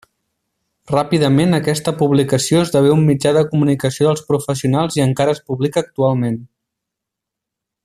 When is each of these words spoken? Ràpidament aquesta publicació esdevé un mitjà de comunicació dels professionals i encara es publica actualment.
Ràpidament 0.91 1.57
aquesta 1.57 1.93
publicació 1.99 2.61
esdevé 2.67 2.89
un 2.95 3.05
mitjà 3.11 3.35
de 3.37 3.43
comunicació 3.51 4.09
dels 4.09 4.25
professionals 4.31 4.99
i 5.01 5.05
encara 5.07 5.37
es 5.39 5.43
publica 5.51 5.85
actualment. 5.87 6.43